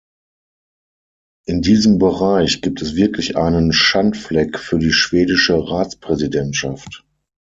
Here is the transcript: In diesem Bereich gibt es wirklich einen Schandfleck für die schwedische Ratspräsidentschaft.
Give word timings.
In 1.45 1.61
diesem 1.61 1.99
Bereich 1.99 2.63
gibt 2.63 2.81
es 2.81 2.95
wirklich 2.95 3.37
einen 3.37 3.71
Schandfleck 3.71 4.57
für 4.57 4.79
die 4.79 4.93
schwedische 4.93 5.53
Ratspräsidentschaft. 5.69 7.05